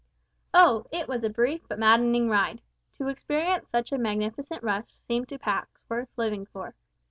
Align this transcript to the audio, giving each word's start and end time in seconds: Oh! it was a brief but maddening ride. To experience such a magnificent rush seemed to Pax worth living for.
Oh! 0.51 0.87
it 0.91 1.07
was 1.07 1.23
a 1.23 1.29
brief 1.29 1.61
but 1.69 1.77
maddening 1.77 2.27
ride. 2.27 2.63
To 2.93 3.07
experience 3.07 3.69
such 3.69 3.91
a 3.91 3.99
magnificent 3.99 4.63
rush 4.63 4.95
seemed 5.07 5.29
to 5.29 5.37
Pax 5.37 5.83
worth 5.87 6.09
living 6.17 6.47
for. 6.47 6.73